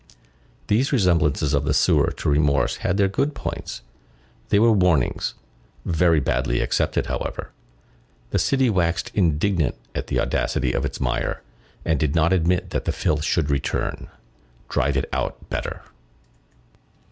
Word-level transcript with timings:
These 0.65 0.91
resemblances 0.91 1.53
of 1.53 1.63
the 1.65 1.75
sewer 1.75 2.09
to 2.09 2.27
remorse 2.27 2.77
had 2.77 2.97
their 2.97 3.07
good 3.07 3.35
points; 3.35 3.83
they 4.49 4.57
were 4.57 4.71
warnings; 4.71 5.35
very 5.85 6.19
badly 6.19 6.59
accepted, 6.59 7.05
however; 7.05 7.51
the 8.31 8.39
city 8.39 8.67
waxed 8.67 9.11
indignant 9.13 9.75
at 9.93 10.07
the 10.07 10.19
audacity 10.19 10.73
of 10.73 10.85
its 10.85 10.99
mire, 10.99 11.43
and 11.85 11.99
did 11.99 12.15
not 12.15 12.33
admit 12.33 12.71
that 12.71 12.85
the 12.85 12.91
filth 12.91 13.23
should 13.23 13.51
return. 13.51 14.07
Drive 14.69 14.97
it 14.97 15.07
out 15.13 15.37
better. 15.51 15.83